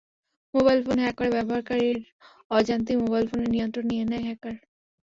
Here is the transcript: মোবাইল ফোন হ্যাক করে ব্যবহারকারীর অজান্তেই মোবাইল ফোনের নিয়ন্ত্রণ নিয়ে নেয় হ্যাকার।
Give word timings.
মোবাইল 0.53 0.79
ফোন 0.85 0.97
হ্যাক 0.99 1.15
করে 1.17 1.29
ব্যবহারকারীর 1.35 1.97
অজান্তেই 2.51 2.97
মোবাইল 3.03 3.25
ফোনের 3.29 3.49
নিয়ন্ত্রণ 3.55 3.85
নিয়ে 3.91 4.05
নেয় 4.05 4.25
হ্যাকার। 4.27 4.55